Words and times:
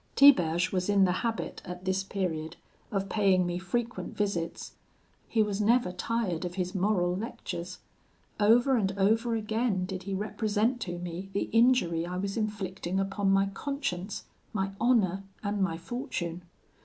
"Tiberge 0.15 0.71
was 0.71 0.89
in 0.89 1.05
the 1.05 1.11
habit, 1.21 1.61
at 1.63 1.85
this 1.85 2.01
period, 2.03 2.55
of 2.91 3.07
paying 3.07 3.45
me 3.45 3.59
frequent 3.59 4.17
visits. 4.17 4.71
He 5.27 5.43
was 5.43 5.61
never 5.61 5.91
tired 5.91 6.43
of 6.43 6.55
his 6.55 6.73
moral 6.73 7.15
lectures. 7.15 7.77
Over 8.39 8.77
and 8.77 8.97
over 8.97 9.35
again 9.35 9.85
did 9.85 10.01
he 10.01 10.15
represent 10.15 10.81
to 10.81 10.97
me 10.97 11.29
the 11.33 11.49
injury 11.51 12.03
I 12.07 12.17
was 12.17 12.35
inflicting 12.35 12.99
upon 12.99 13.29
my 13.29 13.45
conscience, 13.45 14.23
my 14.53 14.71
honour, 14.81 15.21
and 15.43 15.61
my 15.61 15.77
fortune. 15.77 16.41